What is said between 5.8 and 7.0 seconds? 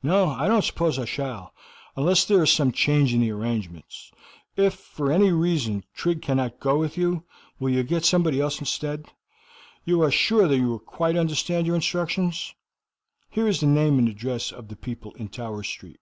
Tring cannot go with